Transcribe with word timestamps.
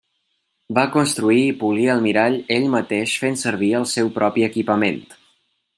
Va 0.77 0.85
construir 0.95 1.43
i 1.49 1.51
polir 1.59 1.85
el 1.95 2.01
mirall 2.07 2.39
ell 2.57 2.67
mateix 2.79 3.13
fent 3.25 3.39
servir 3.45 3.73
el 3.81 3.87
seu 3.95 4.11
propi 4.17 4.49
equipament. 4.51 5.03